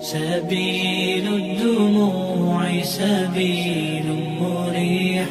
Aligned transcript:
سبيل 0.00 1.26
الدموع 1.28 2.60
سبيل 2.84 4.06
مريح 4.40 5.28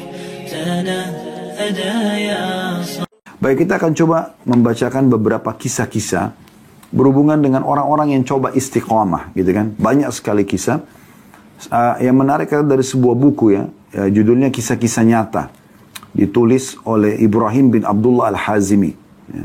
تنهدى 0.50 1.98
يا 2.30 2.46
صاحبي 2.82 3.10
Baik, 3.40 3.64
kita 3.64 3.80
akan 3.80 3.96
coba 3.96 4.36
membacakan 4.44 5.08
beberapa 5.08 5.56
kisah-kisah 5.56 6.36
berhubungan 6.92 7.40
dengan 7.40 7.64
orang-orang 7.64 8.12
yang 8.12 8.28
coba 8.28 8.52
istiqomah, 8.52 9.32
gitu 9.32 9.56
kan. 9.56 9.72
Banyak 9.80 10.12
sekali 10.12 10.44
kisah. 10.44 10.84
Uh, 11.72 11.96
yang 12.04 12.20
menarik 12.20 12.52
adalah 12.52 12.76
dari 12.76 12.84
sebuah 12.84 13.16
buku 13.16 13.56
ya, 13.56 13.64
uh, 13.68 14.10
judulnya 14.12 14.52
Kisah-Kisah 14.52 15.04
Nyata. 15.08 15.44
Ditulis 16.12 16.76
oleh 16.84 17.16
Ibrahim 17.20 17.72
bin 17.72 17.84
Abdullah 17.88 18.36
Al-Hazimi. 18.36 18.92
Ya. 19.32 19.44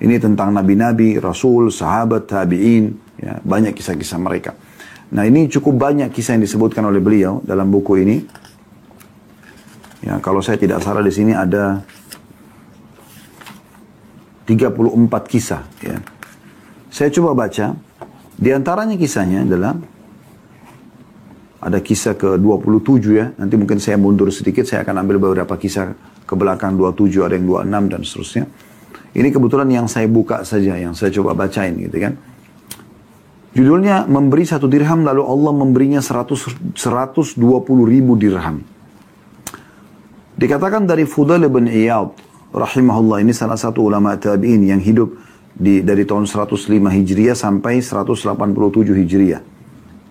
Ini 0.00 0.16
tentang 0.16 0.56
nabi-nabi, 0.56 1.20
rasul, 1.20 1.68
sahabat, 1.68 2.24
tabi'in, 2.24 2.96
ya, 3.20 3.36
banyak 3.44 3.76
kisah-kisah 3.76 4.16
mereka. 4.16 4.56
Nah 5.12 5.28
ini 5.28 5.50
cukup 5.50 5.76
banyak 5.76 6.08
kisah 6.08 6.38
yang 6.38 6.44
disebutkan 6.46 6.86
oleh 6.86 7.02
beliau 7.02 7.44
dalam 7.44 7.68
buku 7.68 8.00
ini. 8.00 8.16
Ya, 10.00 10.16
kalau 10.24 10.40
saya 10.40 10.56
tidak 10.56 10.80
salah 10.80 11.04
di 11.04 11.12
sini 11.12 11.36
ada 11.36 11.84
34 14.48 15.28
kisah. 15.28 15.62
Ya. 15.84 16.00
Saya 16.88 17.12
coba 17.12 17.46
baca. 17.46 17.76
Di 18.40 18.50
antaranya 18.56 18.96
kisahnya 18.96 19.44
adalah 19.44 19.76
ada 21.60 21.78
kisah 21.84 22.16
ke-27 22.16 23.04
ya. 23.12 23.26
Nanti 23.36 23.54
mungkin 23.60 23.76
saya 23.76 24.00
mundur 24.00 24.32
sedikit, 24.32 24.64
saya 24.64 24.80
akan 24.80 25.04
ambil 25.04 25.20
beberapa 25.20 25.60
kisah 25.60 25.92
ke 26.24 26.34
belakang 26.38 26.80
27, 26.80 27.20
ada 27.20 27.36
yang 27.36 27.44
26 27.44 27.92
dan 27.92 28.00
seterusnya. 28.00 28.44
Ini 29.10 29.28
kebetulan 29.34 29.66
yang 29.66 29.86
saya 29.90 30.06
buka 30.06 30.46
saja, 30.46 30.78
yang 30.78 30.94
saya 30.94 31.10
coba 31.10 31.34
bacain 31.34 31.74
gitu 31.74 31.98
kan. 31.98 32.14
Judulnya 33.50 34.06
memberi 34.06 34.46
satu 34.46 34.70
dirham 34.70 35.02
lalu 35.02 35.26
Allah 35.26 35.50
memberinya 35.50 35.98
100, 35.98 36.78
120 36.78 37.34
ribu 37.82 38.14
dirham. 38.14 38.62
Dikatakan 40.38 40.86
dari 40.86 41.02
Fudail 41.02 41.50
bin 41.50 41.66
Iyad 41.66 42.14
rahimahullah 42.54 43.26
ini 43.26 43.34
salah 43.34 43.58
satu 43.58 43.82
ulama 43.90 44.14
tabi'in 44.14 44.62
yang 44.62 44.78
hidup 44.78 45.18
di 45.50 45.82
dari 45.82 46.06
tahun 46.06 46.30
105 46.30 46.70
Hijriah 46.70 47.34
sampai 47.34 47.82
187 47.82 48.30
Hijriah. 48.86 49.42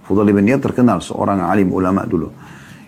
Fudail 0.03 0.35
bin 0.35 0.43
Iyad 0.43 0.59
terkenal 0.59 0.99
seorang 0.99 1.39
alim 1.39 1.71
ulama 1.71 2.03
dulu. 2.03 2.35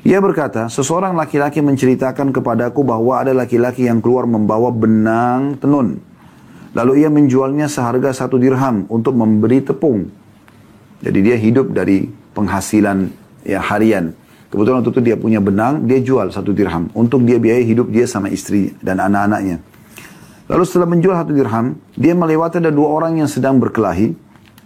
Ia 0.01 0.17
berkata, 0.17 0.65
seseorang 0.65 1.13
laki-laki 1.13 1.61
menceritakan 1.61 2.33
kepadaku 2.33 2.81
bahwa 2.81 3.21
ada 3.21 3.37
laki-laki 3.37 3.85
yang 3.85 4.01
keluar 4.01 4.25
membawa 4.25 4.73
benang 4.73 5.61
tenun. 5.61 6.01
Lalu 6.71 7.03
ia 7.03 7.09
menjualnya 7.11 7.67
seharga 7.67 8.15
satu 8.15 8.39
dirham 8.39 8.87
untuk 8.87 9.11
memberi 9.11 9.59
tepung. 9.59 10.07
Jadi 11.03 11.19
dia 11.19 11.35
hidup 11.35 11.75
dari 11.75 12.07
penghasilan 12.31 13.11
ya 13.43 13.59
harian. 13.59 14.15
Kebetulan 14.51 14.83
waktu 14.83 14.91
itu 14.91 15.01
dia 15.03 15.15
punya 15.15 15.39
benang, 15.39 15.87
dia 15.87 15.99
jual 16.03 16.31
satu 16.31 16.51
dirham. 16.51 16.91
Untuk 16.95 17.23
dia 17.23 17.39
biaya 17.39 17.63
hidup 17.63 17.87
dia 17.91 18.07
sama 18.07 18.27
istri 18.31 18.75
dan 18.83 18.99
anak-anaknya. 18.99 19.63
Lalu 20.51 20.63
setelah 20.67 20.87
menjual 20.91 21.15
satu 21.15 21.31
dirham, 21.31 21.79
dia 21.95 22.11
melewati 22.11 22.59
ada 22.59 22.71
dua 22.71 22.91
orang 22.91 23.23
yang 23.23 23.31
sedang 23.31 23.55
berkelahi, 23.63 24.11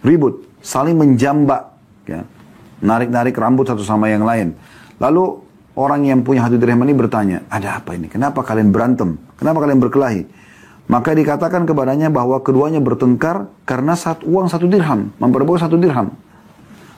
ribut, 0.02 0.42
saling 0.58 0.98
menjambak. 0.98 1.70
Ya. 2.06 2.26
Narik-narik 2.82 3.38
rambut 3.38 3.70
satu 3.70 3.86
sama 3.86 4.10
yang 4.10 4.26
lain. 4.26 4.58
Lalu 4.98 5.38
orang 5.78 6.02
yang 6.02 6.26
punya 6.26 6.42
hati 6.42 6.58
dirham 6.58 6.82
ini 6.82 6.94
bertanya, 6.94 7.46
ada 7.46 7.78
apa 7.78 7.94
ini? 7.94 8.10
Kenapa 8.10 8.42
kalian 8.42 8.74
berantem? 8.74 9.14
Kenapa 9.38 9.62
kalian 9.62 9.78
berkelahi? 9.78 10.26
Maka 10.86 11.18
dikatakan 11.18 11.66
kepadanya 11.66 12.08
bahwa 12.14 12.38
keduanya 12.42 12.78
bertengkar 12.78 13.50
karena 13.66 13.98
satu, 13.98 14.22
uang 14.26 14.46
satu 14.46 14.70
dirham, 14.70 15.10
memperbuat 15.18 15.66
satu 15.66 15.74
dirham. 15.74 16.14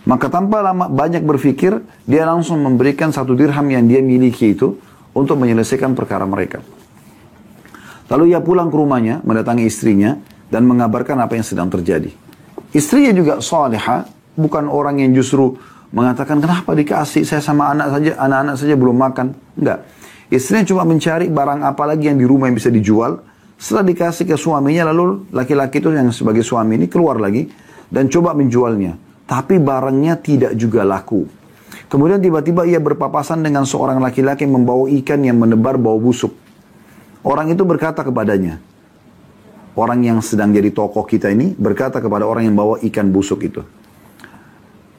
Maka 0.04 0.28
tanpa 0.28 0.60
lama 0.60 0.88
banyak 0.88 1.24
berpikir, 1.24 1.80
dia 2.04 2.24
langsung 2.28 2.60
memberikan 2.60 3.12
satu 3.12 3.32
dirham 3.32 3.64
yang 3.68 3.88
dia 3.88 4.04
miliki 4.04 4.52
itu 4.52 4.76
untuk 5.16 5.40
menyelesaikan 5.40 5.96
perkara 5.96 6.28
mereka. 6.28 6.60
Lalu 8.08 8.36
ia 8.36 8.40
pulang 8.40 8.68
ke 8.68 8.76
rumahnya, 8.76 9.20
mendatangi 9.24 9.64
istrinya, 9.68 10.16
dan 10.48 10.64
mengabarkan 10.64 11.16
apa 11.20 11.36
yang 11.36 11.44
sedang 11.44 11.68
terjadi. 11.68 12.12
Istrinya 12.72 13.12
juga 13.12 13.40
soleha, 13.40 14.08
bukan 14.36 14.68
orang 14.68 15.00
yang 15.00 15.12
justru 15.16 15.56
mengatakan 15.90 16.38
kenapa 16.38 16.76
dikasih 16.76 17.24
saya 17.24 17.40
sama 17.40 17.72
anak 17.72 17.88
saja 17.96 18.12
anak-anak 18.20 18.54
saja 18.60 18.74
belum 18.76 18.96
makan 18.96 19.26
enggak 19.56 19.78
istrinya 20.28 20.64
cuma 20.68 20.82
mencari 20.84 21.32
barang 21.32 21.64
apa 21.64 21.82
lagi 21.88 22.12
yang 22.12 22.20
di 22.20 22.26
rumah 22.28 22.52
yang 22.52 22.56
bisa 22.60 22.68
dijual 22.68 23.24
setelah 23.58 23.84
dikasih 23.90 24.24
ke 24.24 24.38
suaminya 24.38 24.88
lalu 24.94 25.26
laki-laki 25.34 25.82
itu 25.82 25.90
yang 25.90 26.14
sebagai 26.14 26.46
suami 26.46 26.78
ini 26.78 26.86
keluar 26.86 27.18
lagi 27.18 27.50
dan 27.90 28.06
coba 28.06 28.32
menjualnya 28.32 28.94
tapi 29.26 29.58
barangnya 29.58 30.16
tidak 30.22 30.54
juga 30.54 30.86
laku 30.86 31.26
kemudian 31.90 32.22
tiba-tiba 32.22 32.64
ia 32.64 32.78
berpapasan 32.78 33.42
dengan 33.42 33.66
seorang 33.66 33.98
laki-laki 33.98 34.46
membawa 34.46 34.86
ikan 35.02 35.20
yang 35.26 35.42
menebar 35.42 35.74
bau 35.76 35.98
busuk 35.98 36.32
orang 37.26 37.50
itu 37.50 37.66
berkata 37.66 38.06
kepadanya 38.06 38.62
orang 39.74 40.06
yang 40.06 40.18
sedang 40.22 40.54
jadi 40.54 40.70
tokoh 40.70 41.02
kita 41.02 41.28
ini 41.34 41.52
berkata 41.58 41.98
kepada 41.98 42.22
orang 42.24 42.46
yang 42.46 42.56
bawa 42.56 42.78
ikan 42.78 43.10
busuk 43.10 43.42
itu 43.42 43.60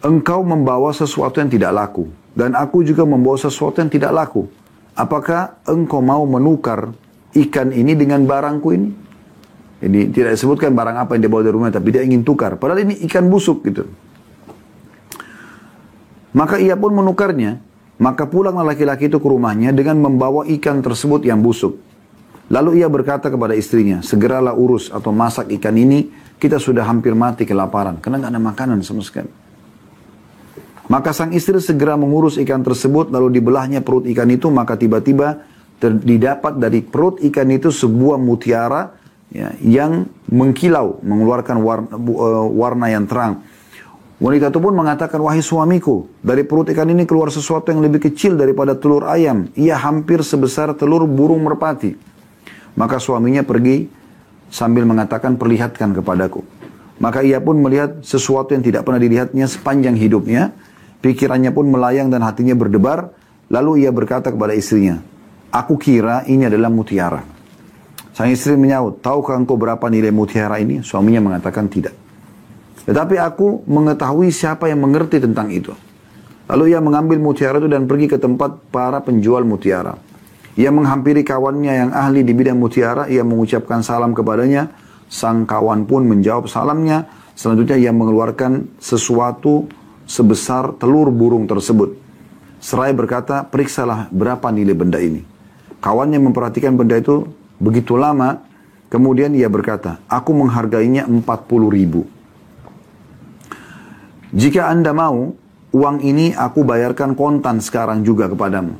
engkau 0.03 0.43
membawa 0.43 0.95
sesuatu 0.95 1.43
yang 1.43 1.51
tidak 1.51 1.71
laku. 1.75 2.07
Dan 2.31 2.55
aku 2.55 2.85
juga 2.87 3.03
membawa 3.03 3.35
sesuatu 3.35 3.83
yang 3.83 3.91
tidak 3.91 4.11
laku. 4.15 4.47
Apakah 4.95 5.59
engkau 5.67 5.99
mau 5.99 6.23
menukar 6.23 6.91
ikan 7.35 7.69
ini 7.73 7.93
dengan 7.93 8.25
barangku 8.25 8.69
ini? 8.73 8.89
Ini 9.79 10.11
tidak 10.11 10.35
disebutkan 10.35 10.75
barang 10.75 10.97
apa 10.99 11.15
yang 11.15 11.21
dia 11.23 11.31
bawa 11.31 11.41
dari 11.45 11.55
rumah, 11.55 11.71
tapi 11.71 11.95
dia 11.95 12.03
ingin 12.03 12.27
tukar. 12.27 12.59
Padahal 12.59 12.83
ini 12.83 12.99
ikan 13.07 13.31
busuk 13.31 13.63
gitu. 13.63 13.87
Maka 16.35 16.59
ia 16.59 16.75
pun 16.75 16.91
menukarnya. 16.93 17.63
Maka 17.99 18.31
pulanglah 18.31 18.63
laki-laki 18.63 19.11
itu 19.11 19.19
ke 19.19 19.27
rumahnya 19.27 19.75
dengan 19.75 19.99
membawa 19.99 20.47
ikan 20.47 20.79
tersebut 20.79 21.27
yang 21.27 21.43
busuk. 21.43 21.75
Lalu 22.47 22.79
ia 22.79 22.87
berkata 22.87 23.27
kepada 23.27 23.51
istrinya, 23.53 23.99
segeralah 23.99 24.55
urus 24.55 24.87
atau 24.87 25.11
masak 25.11 25.51
ikan 25.59 25.75
ini, 25.75 26.07
kita 26.39 26.57
sudah 26.57 26.87
hampir 26.87 27.11
mati 27.11 27.43
kelaparan. 27.43 27.99
Karena 27.99 28.23
nggak 28.23 28.31
ada 28.31 28.41
makanan 28.41 28.79
sama 28.87 29.03
sekali. 29.03 29.27
Maka 30.89 31.13
sang 31.13 31.35
istri 31.35 31.59
segera 31.61 31.93
mengurus 31.99 32.39
ikan 32.41 32.65
tersebut, 32.65 33.13
lalu 33.13 33.37
dibelahnya 33.37 33.85
perut 33.85 34.09
ikan 34.09 34.25
itu, 34.31 34.49
maka 34.49 34.73
tiba-tiba 34.73 35.45
didapat 35.79 36.59
dari 36.59 36.83
perut 36.83 37.23
ikan 37.31 37.47
itu 37.49 37.71
sebuah 37.71 38.19
mutiara 38.19 38.91
ya, 39.31 39.55
yang 39.63 40.05
mengkilau, 40.27 40.99
mengeluarkan 40.99 41.57
warna, 41.63 41.89
uh, 41.95 42.47
warna 42.51 42.87
yang 42.91 43.07
terang. 43.07 43.39
Wanita 44.19 44.51
itu 44.51 44.59
pun 44.59 44.75
mengatakan, 44.75 45.15
wahai 45.23 45.39
suamiku, 45.39 46.03
dari 46.19 46.43
perut 46.43 46.67
ikan 46.75 46.91
ini 46.91 47.07
keluar 47.07 47.31
sesuatu 47.31 47.71
yang 47.71 47.79
lebih 47.79 48.03
kecil 48.11 48.35
daripada 48.35 48.75
telur 48.75 49.07
ayam. 49.07 49.47
Ia 49.55 49.79
hampir 49.79 50.19
sebesar 50.27 50.75
telur 50.75 51.07
burung 51.07 51.39
merpati. 51.39 51.95
Maka 52.75 52.99
suaminya 52.99 53.47
pergi 53.47 53.87
sambil 54.51 54.83
mengatakan, 54.83 55.39
perlihatkan 55.39 55.95
kepadaku. 55.95 56.43
Maka 56.99 57.23
ia 57.23 57.39
pun 57.39 57.63
melihat 57.63 58.03
sesuatu 58.03 58.51
yang 58.51 58.59
tidak 58.59 58.83
pernah 58.83 58.99
dilihatnya 58.99 59.47
sepanjang 59.47 59.95
hidupnya. 59.95 60.51
Pikirannya 60.99 61.55
pun 61.55 61.71
melayang 61.71 62.11
dan 62.11 62.19
hatinya 62.27 62.59
berdebar. 62.59 63.15
Lalu 63.47 63.87
ia 63.87 63.91
berkata 63.95 64.35
kepada 64.35 64.51
istrinya, 64.51 64.99
Aku 65.49 65.81
kira 65.81 66.21
ini 66.29 66.45
adalah 66.45 66.69
mutiara. 66.69 67.25
Sang 68.13 68.29
istri 68.29 68.53
menyaut, 68.53 69.01
tahukah 69.01 69.33
engkau 69.33 69.57
berapa 69.57 69.81
nilai 69.89 70.13
mutiara 70.13 70.61
ini? 70.61 70.85
Suaminya 70.85 71.25
mengatakan 71.25 71.65
tidak. 71.65 71.97
Tetapi 72.85 73.17
aku 73.17 73.65
mengetahui 73.65 74.29
siapa 74.29 74.69
yang 74.69 74.85
mengerti 74.85 75.17
tentang 75.17 75.49
itu. 75.49 75.73
Lalu 76.49 76.73
ia 76.73 76.81
mengambil 76.81 77.17
mutiara 77.17 77.57
itu 77.57 77.69
dan 77.69 77.89
pergi 77.89 78.09
ke 78.09 78.17
tempat 78.21 78.69
para 78.69 79.01
penjual 79.01 79.41
mutiara. 79.45 79.97
Ia 80.57 80.69
menghampiri 80.69 81.21
kawannya 81.21 81.73
yang 81.73 81.91
ahli 81.93 82.25
di 82.25 82.33
bidang 82.33 82.57
mutiara. 82.57 83.05
Ia 83.09 83.21
mengucapkan 83.21 83.85
salam 83.85 84.13
kepadanya. 84.17 84.69
Sang 85.09 85.45
kawan 85.45 85.89
pun 85.89 86.05
menjawab 86.05 86.45
salamnya. 86.45 87.05
Selanjutnya 87.33 87.77
ia 87.77 87.93
mengeluarkan 87.93 88.81
sesuatu 88.81 89.69
sebesar 90.09 90.77
telur 90.77 91.13
burung 91.13 91.45
tersebut. 91.45 91.95
Seraya 92.59 92.91
berkata, 92.91 93.47
periksalah 93.47 94.11
berapa 94.11 94.51
nilai 94.51 94.75
benda 94.75 94.99
ini. 94.99 95.38
Kawannya 95.79 96.19
memperhatikan 96.19 96.75
benda 96.75 96.99
itu 96.99 97.27
begitu 97.59 97.95
lama, 97.95 98.43
kemudian 98.91 99.31
ia 99.35 99.47
berkata, 99.47 100.03
aku 100.11 100.35
menghargainya 100.35 101.07
40 101.07 101.23
ribu. 101.71 102.03
Jika 104.29 104.69
anda 104.69 104.93
mau, 104.93 105.33
uang 105.73 105.97
ini 106.05 106.35
aku 106.35 106.61
bayarkan 106.61 107.17
kontan 107.17 107.63
sekarang 107.63 108.05
juga 108.05 108.29
kepadamu. 108.29 108.75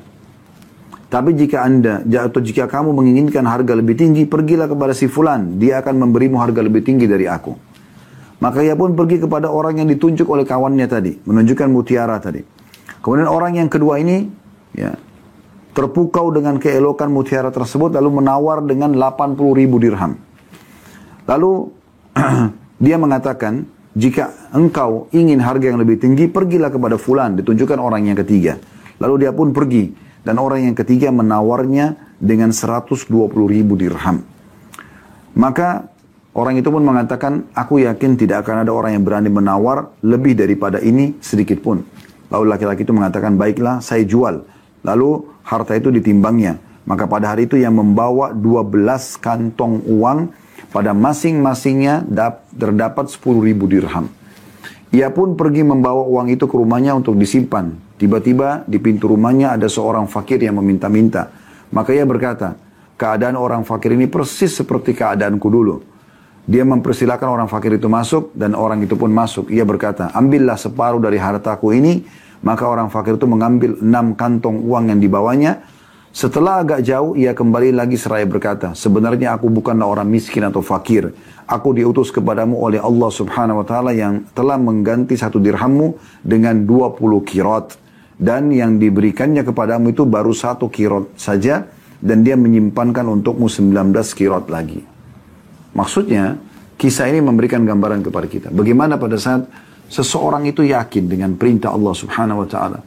Tapi 1.10 1.34
jika 1.34 1.66
anda, 1.66 2.06
atau 2.06 2.38
jika 2.38 2.70
kamu 2.70 2.94
menginginkan 2.94 3.42
harga 3.42 3.74
lebih 3.74 3.98
tinggi, 3.98 4.30
pergilah 4.30 4.70
kepada 4.70 4.94
si 4.94 5.10
fulan. 5.10 5.58
Dia 5.58 5.82
akan 5.82 6.06
memberimu 6.06 6.38
harga 6.38 6.62
lebih 6.62 6.86
tinggi 6.86 7.10
dari 7.10 7.26
aku. 7.26 7.58
Maka 8.40 8.62
ia 8.62 8.78
pun 8.78 8.94
pergi 8.94 9.18
kepada 9.18 9.50
orang 9.50 9.82
yang 9.82 9.90
ditunjuk 9.90 10.30
oleh 10.30 10.46
kawannya 10.46 10.86
tadi, 10.86 11.18
menunjukkan 11.26 11.68
mutiara 11.74 12.22
tadi. 12.22 12.46
Kemudian 13.02 13.26
orang 13.26 13.58
yang 13.58 13.68
kedua 13.74 13.98
ini 13.98 14.30
ya, 14.78 14.94
terpukau 15.74 16.34
dengan 16.34 16.58
keelokan 16.58 17.14
mutiara 17.14 17.54
tersebut 17.54 17.94
lalu 17.94 18.22
menawar 18.22 18.66
dengan 18.66 18.94
80 18.94 19.38
ribu 19.60 19.78
dirham. 19.78 20.18
Lalu 21.30 21.70
dia 22.86 22.98
mengatakan, 22.98 23.70
jika 23.94 24.50
engkau 24.54 25.10
ingin 25.14 25.38
harga 25.42 25.70
yang 25.70 25.80
lebih 25.82 26.02
tinggi, 26.02 26.26
pergilah 26.26 26.74
kepada 26.74 26.98
fulan, 26.98 27.38
ditunjukkan 27.38 27.78
orang 27.78 28.10
yang 28.10 28.18
ketiga. 28.18 28.58
Lalu 28.98 29.28
dia 29.28 29.32
pun 29.34 29.54
pergi. 29.54 30.10
Dan 30.20 30.36
orang 30.36 30.68
yang 30.68 30.76
ketiga 30.76 31.10
menawarnya 31.16 32.18
dengan 32.20 32.52
120 32.52 33.08
ribu 33.48 33.74
dirham. 33.80 34.20
Maka 35.40 35.88
orang 36.36 36.60
itu 36.60 36.68
pun 36.68 36.84
mengatakan, 36.84 37.48
aku 37.56 37.82
yakin 37.88 38.20
tidak 38.20 38.44
akan 38.44 38.68
ada 38.68 38.72
orang 38.76 39.00
yang 39.00 39.04
berani 39.08 39.32
menawar 39.32 39.96
lebih 40.04 40.36
daripada 40.36 40.84
ini 40.84 41.16
sedikit 41.24 41.64
pun. 41.64 41.82
Lalu 42.30 42.46
laki-laki 42.52 42.84
itu 42.84 42.94
mengatakan, 42.94 43.40
baiklah 43.40 43.80
saya 43.80 44.04
jual. 44.04 44.44
Lalu 44.84 45.28
harta 45.44 45.76
itu 45.76 45.92
ditimbangnya. 45.92 46.60
Maka 46.88 47.06
pada 47.06 47.36
hari 47.36 47.46
itu 47.46 47.60
yang 47.60 47.78
membawa 47.78 48.34
12 48.34 49.22
kantong 49.22 49.86
uang 49.86 50.34
pada 50.74 50.94
masing-masingnya 50.94 52.06
terdapat 52.58 53.10
10 53.10 53.46
ribu 53.46 53.70
dirham. 53.70 54.10
Ia 54.90 55.14
pun 55.14 55.38
pergi 55.38 55.62
membawa 55.62 56.02
uang 56.02 56.34
itu 56.34 56.50
ke 56.50 56.56
rumahnya 56.58 56.98
untuk 56.98 57.14
disimpan. 57.14 57.78
Tiba-tiba 58.02 58.66
di 58.66 58.82
pintu 58.82 59.06
rumahnya 59.06 59.54
ada 59.54 59.70
seorang 59.70 60.10
fakir 60.10 60.42
yang 60.42 60.58
meminta-minta. 60.58 61.30
Maka 61.70 61.94
ia 61.94 62.10
berkata, 62.10 62.58
keadaan 62.98 63.38
orang 63.38 63.62
fakir 63.62 63.94
ini 63.94 64.10
persis 64.10 64.50
seperti 64.50 64.98
keadaanku 64.98 65.46
dulu. 65.46 65.86
Dia 66.50 66.66
mempersilahkan 66.66 67.30
orang 67.30 67.46
fakir 67.46 67.78
itu 67.78 67.86
masuk 67.86 68.34
dan 68.34 68.58
orang 68.58 68.82
itu 68.82 68.98
pun 68.98 69.14
masuk. 69.14 69.54
Ia 69.54 69.62
berkata, 69.62 70.10
ambillah 70.10 70.58
separuh 70.58 70.98
dari 70.98 71.22
hartaku 71.22 71.78
ini. 71.78 72.02
Maka 72.40 72.64
orang 72.68 72.88
fakir 72.88 73.20
itu 73.20 73.28
mengambil 73.28 73.76
enam 73.84 74.16
kantong 74.16 74.64
uang 74.64 74.96
yang 74.96 75.00
dibawanya 75.04 75.60
setelah 76.10 76.66
agak 76.66 76.82
jauh, 76.82 77.14
ia 77.14 77.38
kembali 77.38 77.70
lagi 77.70 77.94
seraya 77.94 78.26
berkata, 78.26 78.74
sebenarnya 78.74 79.38
aku 79.38 79.46
bukanlah 79.46 79.86
orang 79.86 80.10
miskin 80.10 80.42
atau 80.42 80.66
fakir. 80.66 81.14
Aku 81.46 81.70
diutus 81.70 82.10
kepadamu 82.10 82.58
oleh 82.58 82.82
Allah 82.82 83.10
subhanahu 83.14 83.62
wa 83.62 83.66
ta'ala 83.66 83.94
yang 83.94 84.26
telah 84.34 84.58
mengganti 84.58 85.14
satu 85.14 85.38
dirhammu 85.38 86.02
dengan 86.26 86.66
20 86.66 86.98
kirot. 87.30 87.78
Dan 88.18 88.50
yang 88.50 88.82
diberikannya 88.82 89.46
kepadamu 89.46 89.94
itu 89.94 90.04
baru 90.10 90.34
satu 90.34 90.66
kirot 90.74 91.14
saja. 91.14 91.70
Dan 92.02 92.26
dia 92.26 92.34
menyimpankan 92.34 93.06
untukmu 93.06 93.46
19 93.46 93.94
kirot 94.18 94.50
lagi. 94.50 94.82
Maksudnya, 95.78 96.42
kisah 96.74 97.06
ini 97.06 97.22
memberikan 97.22 97.62
gambaran 97.62 98.02
kepada 98.02 98.26
kita. 98.26 98.48
Bagaimana 98.50 98.98
pada 98.98 99.20
saat 99.22 99.46
seseorang 99.90 100.46
itu 100.46 100.64
yakin 100.64 101.10
dengan 101.10 101.34
perintah 101.36 101.74
Allah 101.74 101.94
subhanahu 101.98 102.46
wa 102.46 102.48
ta'ala. 102.48 102.80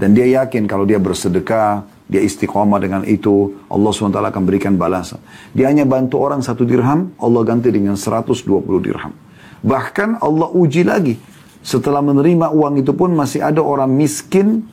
Dan 0.00 0.16
dia 0.16 0.44
yakin 0.44 0.64
kalau 0.64 0.88
dia 0.88 0.96
bersedekah, 0.96 1.84
dia 2.08 2.24
istiqomah 2.24 2.80
dengan 2.80 3.02
itu, 3.04 3.52
Allah 3.68 3.92
SWT 3.92 4.16
akan 4.16 4.42
berikan 4.48 4.74
balasan. 4.80 5.20
Dia 5.52 5.68
hanya 5.68 5.84
bantu 5.84 6.18
orang 6.18 6.40
satu 6.40 6.64
dirham, 6.64 7.12
Allah 7.20 7.40
ganti 7.44 7.68
dengan 7.68 7.94
120 7.94 8.40
dirham. 8.80 9.12
Bahkan 9.60 10.24
Allah 10.24 10.48
uji 10.50 10.82
lagi. 10.88 11.14
Setelah 11.60 12.00
menerima 12.00 12.48
uang 12.48 12.80
itu 12.80 12.96
pun 12.96 13.12
masih 13.12 13.44
ada 13.44 13.60
orang 13.60 13.92
miskin 13.92 14.64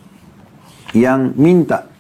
yang 0.96 1.36
minta. 1.36 1.92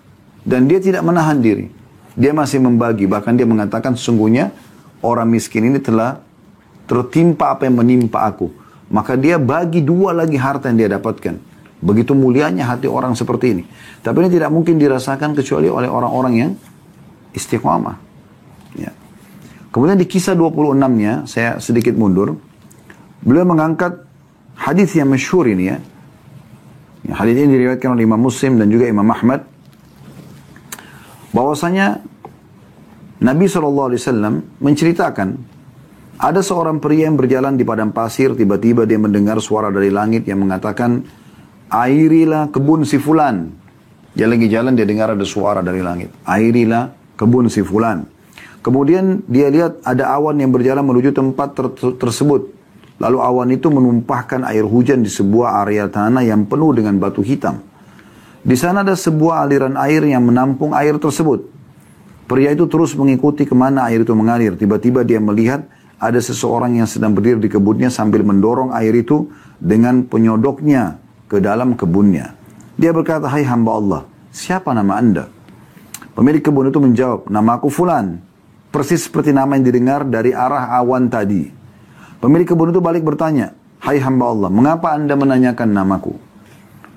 Dan 0.47 0.71
dia 0.71 0.79
tidak 0.79 1.03
menahan 1.03 1.43
diri. 1.43 1.67
Dia 2.15 2.31
masih 2.31 2.63
membagi. 2.63 3.03
Bahkan 3.03 3.35
dia 3.35 3.43
mengatakan 3.43 3.99
sesungguhnya 3.99 4.55
orang 5.03 5.27
miskin 5.27 5.67
ini 5.67 5.83
telah 5.83 6.23
tertimpa 6.87 7.51
apa 7.51 7.67
yang 7.67 7.83
menimpa 7.83 8.23
aku. 8.23 8.47
Maka 8.87 9.19
dia 9.19 9.35
bagi 9.35 9.83
dua 9.83 10.15
lagi 10.15 10.39
harta 10.39 10.71
yang 10.71 10.79
dia 10.79 10.89
dapatkan. 10.95 11.35
Begitu 11.77 12.17
mulianya 12.17 12.65
hati 12.65 12.89
orang 12.89 13.13
seperti 13.13 13.53
ini. 13.53 13.63
Tapi 14.01 14.25
ini 14.25 14.29
tidak 14.33 14.49
mungkin 14.49 14.79
dirasakan 14.81 15.37
kecuali 15.37 15.69
oleh 15.69 15.85
orang-orang 15.91 16.33
yang 16.33 16.51
istiqamah. 17.35 17.99
Ya. 18.79 18.91
Kemudian 19.69 19.99
di 19.99 20.09
kisah 20.09 20.33
26-nya, 20.33 21.29
saya 21.29 21.61
sedikit 21.61 21.93
mundur. 21.93 22.39
Beliau 23.21 23.45
mengangkat 23.45 24.07
hadis 24.57 24.95
yang 24.97 25.11
masyhur 25.11 25.45
ini 25.45 25.69
ya. 25.69 25.77
ya 27.05 27.13
hadis 27.13 27.37
ini 27.37 27.53
diriwayatkan 27.53 27.93
oleh 27.93 28.07
Imam 28.07 28.21
Muslim 28.23 28.57
dan 28.57 28.73
juga 28.73 28.89
Imam 28.89 29.05
Ahmad. 29.05 29.45
Bahwasanya 31.35 32.01
Nabi 33.21 33.45
SAW 33.45 33.93
menceritakan 34.57 35.56
ada 36.17 36.41
seorang 36.41 36.81
pria 36.81 37.05
yang 37.05 37.13
berjalan 37.13 37.53
di 37.53 37.61
padang 37.61 37.93
pasir, 37.93 38.33
tiba-tiba 38.33 38.89
dia 38.89 38.97
mendengar 38.97 39.37
suara 39.37 39.69
dari 39.69 39.93
langit 39.93 40.25
yang 40.25 40.41
mengatakan, 40.41 41.05
airilah 41.69 42.49
kebun 42.49 42.81
si 42.89 42.97
fulan. 42.97 43.53
Dia 44.17 44.25
lagi 44.25 44.49
jalan, 44.49 44.73
dia 44.73 44.89
dengar 44.89 45.13
ada 45.13 45.21
suara 45.21 45.61
dari 45.61 45.85
langit. 45.85 46.09
Airilah 46.25 46.89
kebun 47.13 47.53
si 47.53 47.61
fulan. 47.61 48.09
Kemudian 48.65 49.21
dia 49.29 49.53
lihat 49.53 49.85
ada 49.85 50.09
awan 50.17 50.41
yang 50.41 50.49
berjalan 50.49 50.81
menuju 50.81 51.13
tempat 51.13 51.53
ter 51.53 51.69
tersebut. 52.01 52.49
Lalu 52.97 53.17
awan 53.21 53.49
itu 53.53 53.69
menumpahkan 53.69 54.41
air 54.41 54.65
hujan 54.65 55.05
di 55.05 55.11
sebuah 55.13 55.61
area 55.61 55.85
tanah 55.85 56.25
yang 56.25 56.49
penuh 56.49 56.73
dengan 56.73 56.97
batu 56.97 57.21
hitam. 57.21 57.61
Di 58.41 58.57
sana 58.57 58.81
ada 58.81 58.97
sebuah 58.97 59.45
aliran 59.45 59.77
air 59.77 60.01
yang 60.01 60.25
menampung 60.25 60.73
air 60.73 60.97
tersebut. 60.97 61.45
Pria 62.25 62.57
itu 62.57 62.65
terus 62.65 62.97
mengikuti 62.97 63.45
ke 63.45 63.53
mana 63.53 63.85
air 63.85 64.01
itu 64.01 64.17
mengalir. 64.17 64.57
Tiba-tiba 64.57 65.05
dia 65.05 65.21
melihat 65.21 65.69
ada 65.97 66.21
seseorang 66.21 66.77
yang 66.77 66.85
sedang 66.85 67.17
berdiri 67.17 67.41
di 67.41 67.49
kebunnya 67.49 67.89
sambil 67.89 68.21
mendorong 68.21 68.69
air 68.73 68.93
itu 68.93 69.29
dengan 69.57 70.05
penyodoknya 70.05 71.01
ke 71.25 71.41
dalam 71.41 71.73
kebunnya. 71.73 72.37
Dia 72.77 72.93
berkata, 72.93 73.25
hai 73.33 73.41
hamba 73.41 73.71
Allah, 73.73 74.01
siapa 74.29 74.69
nama 74.77 75.01
anda? 75.01 75.25
Pemilik 76.13 76.41
kebun 76.41 76.69
itu 76.69 76.77
menjawab, 76.77 77.29
nama 77.29 77.57
aku 77.57 77.69
Fulan. 77.73 78.21
Persis 78.69 79.09
seperti 79.09 79.33
nama 79.33 79.57
yang 79.57 79.65
didengar 79.65 80.05
dari 80.05 80.33
arah 80.37 80.77
awan 80.77 81.09
tadi. 81.09 81.49
Pemilik 82.21 82.45
kebun 82.45 82.69
itu 82.69 82.81
balik 82.81 83.01
bertanya, 83.01 83.57
hai 83.81 83.97
hamba 83.97 84.29
Allah, 84.29 84.49
mengapa 84.53 84.93
anda 84.93 85.17
menanyakan 85.17 85.69
namaku? 85.73 86.13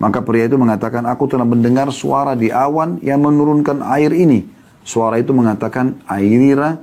Maka 0.00 0.24
pria 0.24 0.48
itu 0.48 0.56
mengatakan, 0.56 1.04
aku 1.04 1.28
telah 1.28 1.44
mendengar 1.44 1.92
suara 1.92 2.32
di 2.32 2.48
awan 2.48 3.00
yang 3.04 3.20
menurunkan 3.20 3.84
air 3.84 4.12
ini. 4.12 4.48
Suara 4.80 5.20
itu 5.20 5.36
mengatakan, 5.36 6.00
airira 6.08 6.80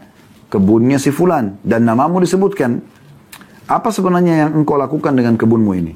kebunnya 0.52 1.00
si 1.00 1.12
Fulan. 1.14 1.60
Dan 1.64 1.88
namamu 1.88 2.20
disebutkan. 2.24 2.84
Apa 3.68 3.92
sebenarnya 3.92 4.48
yang 4.48 4.64
engkau 4.64 4.80
lakukan 4.80 5.12
dengan 5.12 5.36
kebunmu 5.36 5.72
ini? 5.76 5.94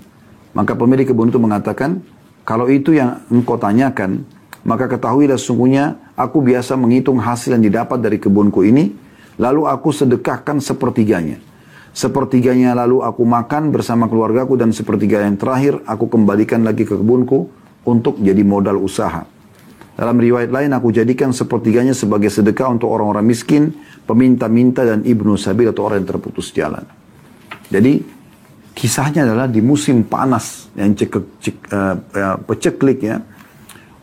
Maka 0.52 0.76
pemilik 0.76 1.08
kebun 1.08 1.32
itu 1.32 1.40
mengatakan, 1.40 2.04
kalau 2.44 2.68
itu 2.68 2.92
yang 2.92 3.24
engkau 3.32 3.56
tanyakan, 3.56 4.28
maka 4.68 4.92
ketahuilah 4.92 5.40
sungguhnya 5.40 5.96
aku 6.20 6.44
biasa 6.44 6.76
menghitung 6.76 7.24
hasil 7.24 7.56
yang 7.56 7.64
didapat 7.64 8.04
dari 8.04 8.20
kebunku 8.20 8.68
ini, 8.68 8.92
lalu 9.40 9.72
aku 9.72 9.96
sedekahkan 9.96 10.60
sepertiganya. 10.60 11.40
Sepertiganya 11.92 12.76
lalu 12.76 13.04
aku 13.04 13.24
makan 13.28 13.72
bersama 13.72 14.08
keluargaku 14.08 14.56
dan 14.56 14.72
sepertiga 14.72 15.24
yang 15.24 15.36
terakhir 15.36 15.80
aku 15.84 16.08
kembalikan 16.08 16.64
lagi 16.64 16.88
ke 16.88 16.96
kebunku 16.96 17.52
untuk 17.84 18.16
jadi 18.20 18.44
modal 18.44 18.80
usaha. 18.80 19.28
Dalam 19.96 20.18
riwayat 20.18 20.50
lain 20.50 20.72
aku 20.72 20.90
jadikan 20.90 21.36
sepertiganya 21.36 21.92
sebagai 21.92 22.32
sedekah 22.32 22.72
untuk 22.72 22.90
orang-orang 22.90 23.28
miskin, 23.28 23.76
peminta-minta 24.08 24.88
dan 24.88 25.04
ibnu 25.04 25.36
sabil 25.38 25.70
atau 25.70 25.88
orang 25.88 26.02
yang 26.02 26.10
terputus 26.18 26.50
jalan. 26.56 26.84
Jadi 27.72 28.22
Kisahnya 28.72 29.28
adalah 29.28 29.52
di 29.52 29.60
musim 29.60 30.08
panas 30.08 30.72
yang 30.80 30.96
cek, 30.96 31.14
cek, 31.44 31.56
uh, 31.76 31.96
uh, 32.00 32.38
peceklik 32.48 33.04
ya. 33.04 33.20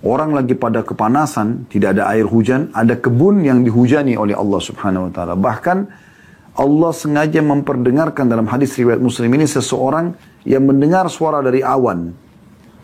Orang 0.04 0.36
lagi 0.36 0.54
pada 0.54 0.86
kepanasan, 0.86 1.66
tidak 1.66 1.98
ada 1.98 2.06
air 2.14 2.22
hujan, 2.22 2.70
ada 2.70 2.94
kebun 2.94 3.42
yang 3.42 3.66
dihujani 3.66 4.14
oleh 4.14 4.36
Allah 4.36 4.60
Subhanahu 4.62 5.10
wa 5.10 5.12
taala. 5.12 5.34
Bahkan 5.34 5.78
Allah 6.54 6.92
sengaja 6.94 7.42
memperdengarkan 7.42 8.30
dalam 8.30 8.46
hadis 8.46 8.76
riwayat 8.78 9.02
Muslim 9.02 9.34
ini 9.34 9.48
seseorang 9.48 10.14
yang 10.46 10.62
mendengar 10.62 11.10
suara 11.10 11.42
dari 11.42 11.64
awan. 11.64 12.14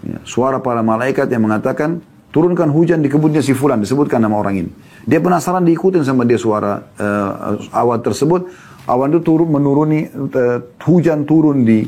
Ya, 0.02 0.18
suara 0.26 0.58
para 0.58 0.82
malaikat 0.82 1.30
yang 1.30 1.46
mengatakan, 1.46 2.02
turunkan 2.34 2.66
hujan 2.74 2.98
di 2.98 3.06
kebunnya 3.06 3.38
si 3.38 3.54
fulan, 3.54 3.78
disebutkan 3.78 4.18
nama 4.18 4.34
orang 4.34 4.66
ini. 4.66 4.70
Dia 5.06 5.22
penasaran 5.22 5.62
diikutin 5.62 6.02
sama 6.02 6.26
dia 6.26 6.34
suara 6.34 6.82
uh, 6.98 7.62
awan 7.70 8.02
tersebut. 8.02 8.50
Awan 8.90 9.14
itu 9.14 9.22
turun 9.22 9.54
menuruni 9.54 10.10
uh, 10.10 10.58
hujan 10.82 11.22
turun 11.22 11.62
di 11.62 11.86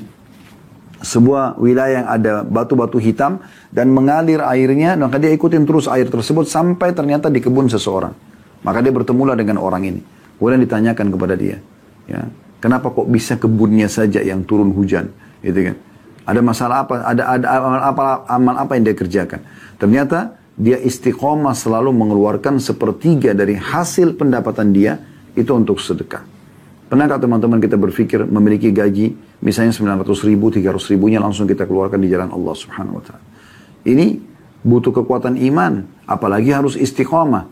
sebuah 1.02 1.58
wilayah 1.58 2.06
yang 2.06 2.08
ada 2.08 2.32
batu-batu 2.46 2.96
hitam 3.02 3.42
dan 3.68 3.92
mengalir 3.92 4.40
airnya 4.40 4.96
maka 4.96 5.20
dia 5.20 5.28
ikutin 5.28 5.68
terus 5.68 5.90
air 5.92 6.08
tersebut 6.08 6.48
sampai 6.48 6.94
ternyata 6.94 7.26
di 7.26 7.42
kebun 7.42 7.66
seseorang. 7.66 8.14
Maka 8.62 8.78
dia 8.80 8.94
bertemulah 8.94 9.34
dengan 9.34 9.58
orang 9.58 9.82
ini. 9.82 10.00
Kemudian 10.38 10.62
ditanyakan 10.62 11.06
kepada 11.10 11.34
dia 11.34 11.58
ya 12.06 12.22
kenapa 12.62 12.92
kok 12.94 13.08
bisa 13.10 13.34
kebunnya 13.40 13.90
saja 13.90 14.22
yang 14.22 14.46
turun 14.46 14.70
hujan? 14.72 15.10
Gitu 15.42 15.72
kan 15.72 15.76
ada 16.26 16.40
masalah 16.42 16.84
apa 16.84 16.94
ada 17.06 17.22
ada 17.38 17.46
amal 17.46 17.80
apa 17.80 18.04
amal 18.26 18.54
apa 18.58 18.72
yang 18.74 18.84
dia 18.90 18.96
kerjakan 18.98 19.40
ternyata 19.78 20.36
dia 20.58 20.76
istiqomah 20.80 21.54
selalu 21.54 21.94
mengeluarkan 21.94 22.58
sepertiga 22.58 23.32
dari 23.32 23.54
hasil 23.54 24.18
pendapatan 24.18 24.74
dia 24.74 24.98
itu 25.38 25.52
untuk 25.54 25.78
sedekah 25.78 26.36
Pernahkah 26.86 27.18
teman-teman 27.18 27.58
kita 27.58 27.74
berpikir 27.74 28.22
memiliki 28.30 28.70
gaji 28.70 29.10
misalnya 29.42 29.74
900 29.74 30.06
ribu, 30.22 30.54
300 30.54 30.94
ribunya 30.94 31.18
langsung 31.18 31.50
kita 31.50 31.66
keluarkan 31.66 31.98
di 31.98 32.06
jalan 32.06 32.30
Allah 32.30 32.54
subhanahu 32.54 33.02
wa 33.02 33.02
ta'ala. 33.02 33.24
Ini 33.82 34.06
butuh 34.62 34.94
kekuatan 34.94 35.34
iman, 35.50 35.82
apalagi 36.06 36.54
harus 36.54 36.78
istiqamah. 36.78 37.50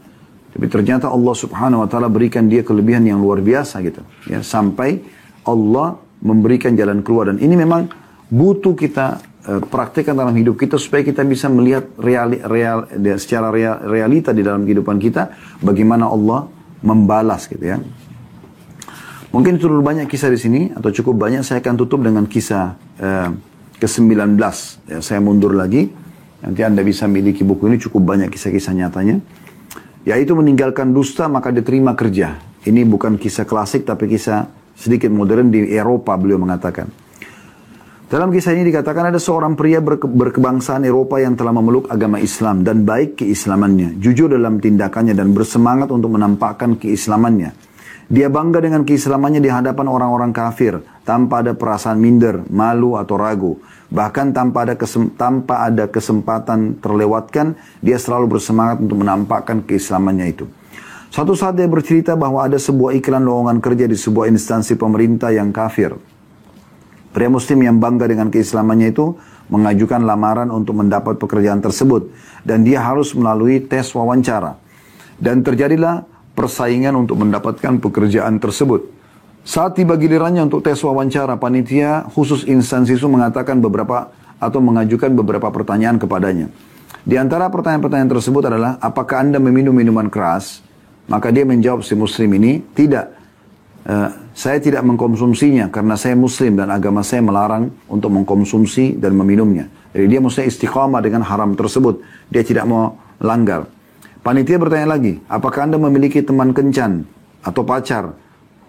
Tapi 0.54 0.66
ternyata 0.70 1.10
Allah 1.10 1.34
subhanahu 1.34 1.82
wa 1.82 1.88
ta'ala 1.90 2.06
berikan 2.06 2.46
dia 2.46 2.62
kelebihan 2.62 3.02
yang 3.10 3.18
luar 3.18 3.42
biasa 3.42 3.82
gitu. 3.82 4.06
Ya, 4.30 4.38
sampai 4.46 5.02
Allah 5.42 5.98
memberikan 6.22 6.78
jalan 6.78 7.02
keluar. 7.02 7.34
Dan 7.34 7.42
ini 7.42 7.58
memang 7.58 7.90
butuh 8.34 8.74
kita 8.74 9.22
uh, 9.46 9.62
praktekkan 9.62 10.18
dalam 10.18 10.34
hidup 10.34 10.58
kita 10.58 10.74
supaya 10.74 11.06
kita 11.06 11.22
bisa 11.22 11.46
melihat 11.46 11.86
reali, 11.94 12.42
real, 12.42 12.90
secara 13.14 13.54
real, 13.54 13.78
realita 13.86 14.34
di 14.34 14.42
dalam 14.42 14.66
kehidupan 14.66 14.98
kita 14.98 15.30
bagaimana 15.62 16.10
Allah 16.10 16.50
membalas 16.82 17.46
gitu 17.46 17.62
ya. 17.62 17.78
Mungkin 19.30 19.58
terlalu 19.58 19.82
banyak 19.82 20.06
kisah 20.06 20.30
di 20.30 20.38
sini 20.38 20.60
atau 20.70 20.94
cukup 20.94 21.26
banyak 21.26 21.42
saya 21.42 21.58
akan 21.58 21.74
tutup 21.74 22.02
dengan 22.02 22.26
kisah 22.26 22.78
uh, 23.02 23.30
ke-19. 23.78 24.38
Ya, 24.90 24.98
saya 25.02 25.18
mundur 25.18 25.54
lagi. 25.54 25.90
Nanti 26.44 26.60
Anda 26.62 26.86
bisa 26.86 27.10
miliki 27.10 27.42
buku 27.42 27.66
ini 27.66 27.78
cukup 27.82 28.14
banyak 28.14 28.30
kisah-kisah 28.30 28.74
nyatanya. 28.78 29.18
Yaitu 30.06 30.36
meninggalkan 30.38 30.94
dusta 30.94 31.26
maka 31.26 31.50
diterima 31.50 31.98
kerja. 31.98 32.38
Ini 32.62 32.86
bukan 32.86 33.18
kisah 33.18 33.48
klasik 33.48 33.88
tapi 33.88 34.06
kisah 34.06 34.46
sedikit 34.78 35.10
modern 35.10 35.50
di 35.50 35.66
Eropa 35.72 36.14
beliau 36.14 36.38
mengatakan. 36.38 37.03
Dalam 38.04 38.28
kisah 38.28 38.52
ini 38.52 38.68
dikatakan 38.68 39.08
ada 39.08 39.16
seorang 39.16 39.56
pria 39.56 39.80
berke 39.80 40.04
berkebangsaan 40.04 40.84
Eropa 40.84 41.16
yang 41.24 41.40
telah 41.40 41.56
memeluk 41.56 41.88
agama 41.88 42.20
Islam 42.20 42.60
dan 42.60 42.84
baik 42.84 43.24
keislamannya, 43.24 43.96
jujur 43.96 44.28
dalam 44.28 44.60
tindakannya 44.60 45.16
dan 45.16 45.32
bersemangat 45.32 45.88
untuk 45.88 46.12
menampakkan 46.12 46.76
keislamannya. 46.76 47.56
Dia 48.12 48.28
bangga 48.28 48.60
dengan 48.60 48.84
keislamannya 48.84 49.40
di 49.40 49.48
hadapan 49.48 49.88
orang-orang 49.88 50.36
kafir 50.36 50.84
tanpa 51.08 51.40
ada 51.40 51.56
perasaan 51.56 51.96
minder, 51.96 52.44
malu 52.52 53.00
atau 53.00 53.16
ragu. 53.16 53.56
Bahkan 53.88 54.36
tanpa 54.36 54.68
ada 54.68 54.76
kesem, 54.76 55.08
tanpa 55.16 55.64
ada 55.64 55.88
kesempatan 55.88 56.76
terlewatkan, 56.84 57.56
dia 57.80 57.96
selalu 57.96 58.36
bersemangat 58.36 58.84
untuk 58.84 59.00
menampakkan 59.00 59.64
keislamannya 59.64 60.28
itu. 60.28 60.44
Suatu 61.08 61.32
saat 61.32 61.56
dia 61.56 61.64
bercerita 61.64 62.12
bahwa 62.12 62.44
ada 62.44 62.60
sebuah 62.60 62.92
iklan 63.00 63.24
lowongan 63.24 63.64
kerja 63.64 63.88
di 63.88 63.96
sebuah 63.96 64.28
instansi 64.28 64.76
pemerintah 64.76 65.32
yang 65.32 65.48
kafir. 65.48 65.96
Pria 67.14 67.30
muslim 67.30 67.62
yang 67.62 67.78
bangga 67.78 68.10
dengan 68.10 68.26
keislamannya 68.26 68.90
itu 68.90 69.14
mengajukan 69.46 70.02
lamaran 70.02 70.50
untuk 70.50 70.74
mendapat 70.82 71.14
pekerjaan 71.14 71.62
tersebut 71.62 72.10
dan 72.42 72.66
dia 72.66 72.82
harus 72.82 73.14
melalui 73.14 73.62
tes 73.62 73.86
wawancara. 73.94 74.58
Dan 75.14 75.46
terjadilah 75.46 76.10
persaingan 76.34 76.98
untuk 76.98 77.22
mendapatkan 77.22 77.78
pekerjaan 77.78 78.42
tersebut. 78.42 78.90
Saat 79.46 79.78
tiba 79.78 79.94
gilirannya 79.94 80.42
untuk 80.42 80.66
tes 80.66 80.82
wawancara, 80.82 81.38
panitia 81.38 82.02
khusus 82.10 82.42
instansi 82.50 82.98
itu 82.98 83.06
mengatakan 83.06 83.62
beberapa 83.62 84.10
atau 84.42 84.58
mengajukan 84.58 85.14
beberapa 85.14 85.54
pertanyaan 85.54 86.02
kepadanya. 86.02 86.50
Di 87.04 87.14
antara 87.20 87.46
pertanyaan-pertanyaan 87.52 88.10
tersebut 88.10 88.42
adalah, 88.48 88.80
apakah 88.80 89.22
Anda 89.22 89.38
meminum 89.38 89.76
minuman 89.76 90.08
keras? 90.08 90.64
Maka 91.04 91.28
dia 91.28 91.44
menjawab 91.44 91.84
si 91.84 91.92
muslim 91.92 92.32
ini, 92.40 92.64
tidak. 92.72 93.12
Uh, 93.84 94.08
saya 94.32 94.56
tidak 94.64 94.80
mengkonsumsinya 94.80 95.68
karena 95.68 95.92
saya 96.00 96.16
muslim 96.16 96.56
dan 96.56 96.72
agama 96.72 97.04
saya 97.04 97.20
melarang 97.20 97.68
untuk 97.84 98.08
mengkonsumsi 98.16 98.96
dan 98.96 99.12
meminumnya. 99.12 99.68
Jadi 99.92 100.08
dia 100.08 100.20
mesti 100.24 100.48
istiqamah 100.48 101.04
dengan 101.04 101.20
haram 101.20 101.52
tersebut. 101.52 102.00
Dia 102.32 102.40
tidak 102.40 102.64
mau 102.64 102.96
langgar. 103.20 103.68
Panitia 104.24 104.56
bertanya 104.56 104.96
lagi, 104.96 105.20
apakah 105.28 105.68
Anda 105.68 105.76
memiliki 105.76 106.24
teman 106.24 106.56
kencan 106.56 107.04
atau 107.44 107.60
pacar? 107.60 108.16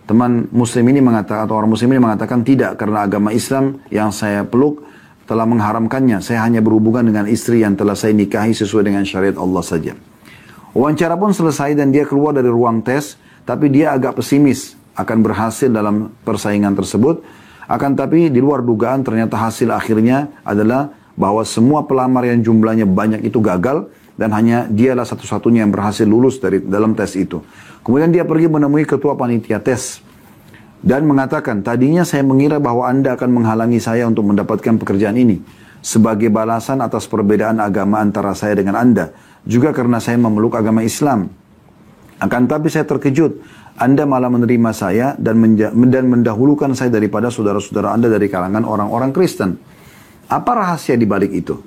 Teman 0.04 0.52
muslim 0.52 0.84
ini 0.92 1.00
mengatakan, 1.00 1.48
atau 1.48 1.64
orang 1.64 1.72
muslim 1.72 1.96
ini 1.96 2.02
mengatakan 2.04 2.44
tidak, 2.44 2.76
karena 2.76 3.08
agama 3.08 3.32
Islam 3.32 3.80
yang 3.88 4.12
saya 4.12 4.44
peluk 4.44 4.84
telah 5.26 5.48
mengharamkannya. 5.48 6.20
Saya 6.20 6.44
hanya 6.44 6.60
berhubungan 6.60 7.08
dengan 7.08 7.26
istri 7.26 7.64
yang 7.64 7.74
telah 7.80 7.96
saya 7.96 8.12
nikahi 8.12 8.52
sesuai 8.52 8.84
dengan 8.84 9.08
syariat 9.08 9.40
Allah 9.40 9.64
saja. 9.64 9.96
Wawancara 10.76 11.16
pun 11.16 11.32
selesai 11.32 11.72
dan 11.74 11.90
dia 11.90 12.04
keluar 12.04 12.36
dari 12.36 12.52
ruang 12.52 12.84
tes, 12.84 13.16
tapi 13.48 13.72
dia 13.72 13.96
agak 13.96 14.20
pesimis 14.20 14.85
akan 14.96 15.18
berhasil 15.22 15.68
dalam 15.68 16.12
persaingan 16.24 16.74
tersebut. 16.74 17.22
Akan 17.66 17.94
tapi 17.98 18.30
di 18.30 18.40
luar 18.40 18.62
dugaan 18.62 19.02
ternyata 19.04 19.36
hasil 19.36 19.70
akhirnya 19.74 20.30
adalah 20.46 20.94
bahwa 21.16 21.42
semua 21.48 21.84
pelamar 21.84 22.28
yang 22.28 22.44
jumlahnya 22.44 22.86
banyak 22.88 23.22
itu 23.26 23.40
gagal 23.42 23.90
dan 24.16 24.32
hanya 24.32 24.68
dialah 24.68 25.04
satu-satunya 25.04 25.68
yang 25.68 25.72
berhasil 25.72 26.08
lulus 26.08 26.40
dari 26.40 26.64
dalam 26.64 26.96
tes 26.96 27.16
itu. 27.20 27.44
Kemudian 27.84 28.12
dia 28.12 28.24
pergi 28.24 28.48
menemui 28.48 28.88
ketua 28.88 29.18
panitia 29.18 29.60
tes 29.60 30.00
dan 30.86 31.02
mengatakan, 31.10 31.66
tadinya 31.66 32.06
saya 32.06 32.22
mengira 32.22 32.62
bahwa 32.62 32.86
Anda 32.86 33.18
akan 33.18 33.42
menghalangi 33.42 33.82
saya 33.82 34.06
untuk 34.06 34.30
mendapatkan 34.30 34.78
pekerjaan 34.78 35.18
ini 35.18 35.42
sebagai 35.82 36.30
balasan 36.30 36.78
atas 36.82 37.10
perbedaan 37.10 37.58
agama 37.58 38.02
antara 38.02 38.38
saya 38.38 38.54
dengan 38.54 38.78
Anda, 38.78 39.10
juga 39.50 39.74
karena 39.74 39.98
saya 39.98 40.22
memeluk 40.22 40.54
agama 40.54 40.86
Islam. 40.86 41.30
Akan 42.22 42.46
tapi 42.46 42.70
saya 42.70 42.86
terkejut, 42.86 43.42
Anda 43.76 44.08
malah 44.08 44.32
menerima 44.32 44.72
saya 44.72 45.20
dan, 45.20 45.44
dan 45.92 46.06
mendahulukan 46.08 46.72
saya 46.72 46.88
daripada 46.88 47.28
saudara-saudara 47.28 47.92
Anda 47.92 48.08
dari 48.08 48.32
kalangan 48.32 48.64
orang-orang 48.64 49.12
Kristen. 49.12 49.60
Apa 50.32 50.56
rahasia 50.56 50.96
di 50.96 51.04
balik 51.04 51.36
itu? 51.36 51.60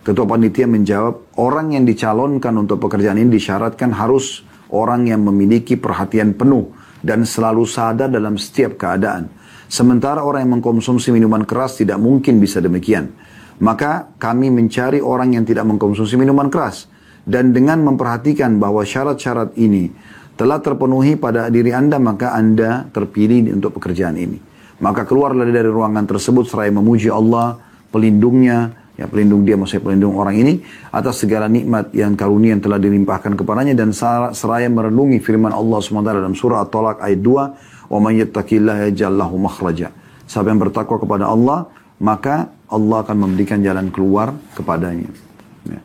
Ketua 0.00 0.24
panitia 0.24 0.64
menjawab, 0.64 1.36
orang 1.36 1.76
yang 1.76 1.84
dicalonkan 1.84 2.56
untuk 2.56 2.80
pekerjaan 2.80 3.20
ini 3.20 3.36
disyaratkan 3.36 3.92
harus 3.92 4.40
orang 4.72 5.12
yang 5.12 5.20
memiliki 5.20 5.76
perhatian 5.76 6.32
penuh 6.32 6.72
dan 7.04 7.28
selalu 7.28 7.68
sadar 7.68 8.08
dalam 8.08 8.40
setiap 8.40 8.80
keadaan. 8.80 9.28
Sementara 9.68 10.24
orang 10.24 10.48
yang 10.48 10.64
mengkonsumsi 10.64 11.12
minuman 11.12 11.44
keras 11.44 11.76
tidak 11.76 12.00
mungkin 12.00 12.40
bisa 12.40 12.64
demikian. 12.64 13.12
Maka 13.60 14.16
kami 14.16 14.48
mencari 14.48 15.04
orang 15.04 15.36
yang 15.36 15.44
tidak 15.44 15.68
mengkonsumsi 15.68 16.16
minuman 16.16 16.48
keras. 16.48 16.88
Dan 17.20 17.52
dengan 17.52 17.84
memperhatikan 17.84 18.56
bahwa 18.56 18.80
syarat-syarat 18.80 19.52
ini 19.60 19.92
telah 20.34 20.58
terpenuhi 20.62 21.16
pada 21.16 21.48
diri 21.48 21.72
Anda, 21.74 21.98
maka 21.98 22.34
Anda 22.34 22.86
terpilih 22.90 23.54
untuk 23.54 23.80
pekerjaan 23.80 24.16
ini. 24.18 24.38
Maka 24.80 25.04
keluarlah 25.04 25.44
dari 25.44 25.68
ruangan 25.68 26.08
tersebut 26.08 26.48
seraya 26.48 26.72
memuji 26.72 27.12
Allah, 27.12 27.60
pelindungnya, 27.92 28.80
ya 29.00 29.08
pelindung 29.08 29.48
dia 29.48 29.56
maksudnya 29.56 29.80
pelindung 29.80 30.12
orang 30.20 30.36
ini 30.36 30.60
atas 30.92 31.24
segala 31.24 31.48
nikmat 31.48 31.88
yang 31.96 32.12
karunia 32.12 32.52
yang 32.52 32.60
telah 32.60 32.76
dilimpahkan 32.76 33.32
kepadanya 33.32 33.72
dan 33.72 33.96
seraya 34.36 34.68
merenungi 34.68 35.24
firman 35.24 35.56
Allah 35.56 35.80
SWT 35.80 36.04
dalam 36.04 36.36
surah 36.36 36.68
At-Talaq 36.68 37.00
ayat 37.00 37.20
2 37.24 37.88
wa 37.88 37.98
man 37.98 38.12
yattaqillaha 38.20 38.92
yaj'al 38.92 39.16
lahu 39.16 39.40
makhraja 39.40 39.88
siapa 40.28 40.52
yang 40.52 40.60
bertakwa 40.60 41.00
kepada 41.00 41.32
Allah 41.32 41.72
maka 41.96 42.52
Allah 42.68 43.00
akan 43.00 43.16
memberikan 43.24 43.64
jalan 43.64 43.88
keluar 43.88 44.36
kepadanya 44.52 45.08
ya. 45.64 45.80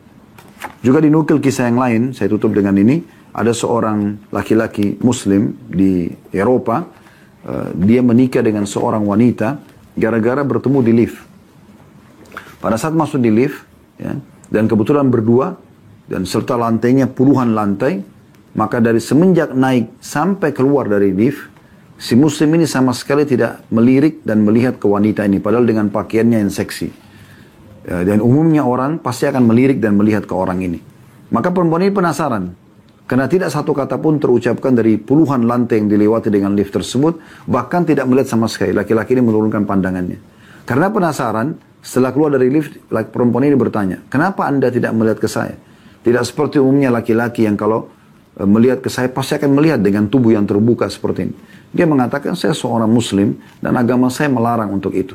juga 0.84 1.00
dinukil 1.00 1.40
kisah 1.40 1.72
yang 1.72 1.80
lain 1.80 2.02
saya 2.12 2.28
tutup 2.28 2.52
dengan 2.52 2.76
ini 2.76 3.00
ada 3.36 3.52
seorang 3.52 4.16
laki-laki 4.32 4.96
muslim 5.04 5.52
di 5.68 6.08
Eropa 6.32 6.88
uh, 7.44 7.68
dia 7.76 8.00
menikah 8.00 8.40
dengan 8.40 8.64
seorang 8.64 9.04
wanita 9.04 9.60
gara-gara 9.92 10.40
bertemu 10.40 10.80
di 10.80 10.92
lift 10.96 11.36
pada 12.66 12.80
saat 12.80 12.96
masuk 12.96 13.20
di 13.20 13.30
lift, 13.30 13.62
ya, 13.94 14.16
dan 14.50 14.66
kebetulan 14.66 15.06
berdua, 15.06 15.54
dan 16.08 16.24
serta 16.24 16.56
lantainya 16.58 17.06
puluhan 17.06 17.52
lantai, 17.52 18.00
maka 18.58 18.82
dari 18.82 18.98
semenjak 18.98 19.52
naik 19.52 20.00
sampai 20.00 20.50
keluar 20.50 20.88
dari 20.88 21.12
lift, 21.12 21.46
si 21.94 22.16
muslim 22.18 22.58
ini 22.58 22.66
sama 22.66 22.90
sekali 22.96 23.22
tidak 23.22 23.62
melirik 23.68 24.24
dan 24.26 24.42
melihat 24.42 24.82
ke 24.82 24.86
wanita 24.90 25.22
ini, 25.28 25.38
padahal 25.38 25.62
dengan 25.62 25.92
pakaiannya 25.92 26.42
yang 26.42 26.50
seksi. 26.50 26.88
Ya, 27.86 28.02
dan 28.02 28.18
umumnya 28.18 28.66
orang 28.66 28.98
pasti 28.98 29.30
akan 29.30 29.46
melirik 29.46 29.78
dan 29.78 29.94
melihat 29.94 30.26
ke 30.26 30.34
orang 30.34 30.58
ini. 30.58 30.82
Maka 31.30 31.54
perempuan 31.54 31.86
ini 31.86 31.94
penasaran, 31.94 32.50
karena 33.06 33.30
tidak 33.30 33.54
satu 33.54 33.70
kata 33.70 34.02
pun 34.02 34.18
terucapkan 34.18 34.74
dari 34.74 34.98
puluhan 34.98 35.46
lantai 35.46 35.78
yang 35.78 35.86
dilewati 35.86 36.26
dengan 36.26 36.58
lift 36.58 36.74
tersebut, 36.74 37.46
bahkan 37.46 37.86
tidak 37.86 38.10
melihat 38.10 38.34
sama 38.34 38.50
sekali. 38.50 38.74
Laki-laki 38.74 39.14
ini 39.14 39.22
menurunkan 39.22 39.62
pandangannya. 39.62 40.18
Karena 40.66 40.90
penasaran, 40.90 41.54
setelah 41.78 42.10
keluar 42.10 42.34
dari 42.34 42.50
lift, 42.50 42.74
perempuan 42.90 43.46
ini 43.46 43.54
bertanya, 43.54 44.02
kenapa 44.10 44.50
anda 44.50 44.74
tidak 44.74 44.90
melihat 44.90 45.22
ke 45.22 45.30
saya? 45.30 45.54
Tidak 46.02 46.22
seperti 46.26 46.58
umumnya 46.58 46.90
laki-laki 46.90 47.46
yang 47.46 47.54
kalau 47.54 47.86
e, 48.34 48.42
melihat 48.42 48.82
ke 48.82 48.90
saya 48.90 49.06
pasti 49.06 49.38
akan 49.38 49.54
melihat 49.54 49.78
dengan 49.78 50.10
tubuh 50.10 50.34
yang 50.34 50.42
terbuka 50.42 50.90
seperti 50.90 51.30
ini. 51.30 51.34
Dia 51.70 51.86
mengatakan 51.86 52.34
saya 52.34 52.58
seorang 52.58 52.90
muslim 52.90 53.38
dan 53.62 53.78
agama 53.78 54.10
saya 54.10 54.26
melarang 54.26 54.74
untuk 54.74 54.90
itu. 54.98 55.14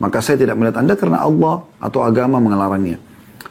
Maka 0.00 0.24
saya 0.24 0.40
tidak 0.40 0.56
melihat 0.56 0.80
anda 0.80 0.96
karena 0.96 1.20
Allah 1.20 1.68
atau 1.80 2.00
agama 2.00 2.40
mengelarangnya. 2.40 2.96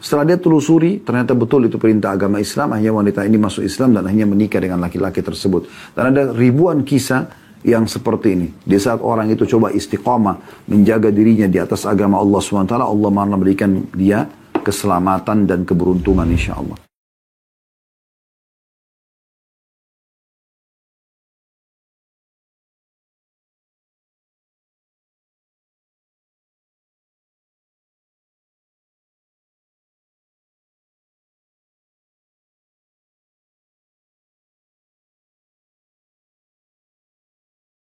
Setelah 0.00 0.24
dia 0.34 0.38
telusuri, 0.38 1.00
ternyata 1.02 1.32
betul 1.32 1.66
itu 1.66 1.76
perintah 1.80 2.14
agama 2.14 2.38
Islam. 2.38 2.72
Hanya 2.76 2.94
wanita 2.94 3.24
ini 3.24 3.36
masuk 3.40 3.64
Islam 3.64 3.96
dan 3.96 4.04
hanya 4.06 4.24
menikah 4.28 4.60
dengan 4.60 4.80
laki-laki 4.80 5.20
tersebut. 5.20 5.66
Dan 5.96 6.14
ada 6.14 6.32
ribuan 6.32 6.86
kisah 6.86 7.26
yang 7.66 7.90
seperti 7.90 8.38
ini. 8.38 8.48
Di 8.62 8.78
saat 8.78 9.02
orang 9.02 9.26
itu 9.34 9.42
coba 9.42 9.74
istiqamah, 9.74 10.68
menjaga 10.70 11.10
dirinya 11.10 11.50
di 11.50 11.58
atas 11.58 11.82
agama 11.82 12.22
Allah 12.22 12.38
SWT, 12.38 12.74
Allah 12.78 13.10
malah 13.10 13.34
memberikan 13.34 13.90
dia 13.90 14.22
keselamatan 14.62 15.50
dan 15.50 15.66
keberuntungan 15.66 16.30
insya 16.30 16.54
Allah. 16.58 16.85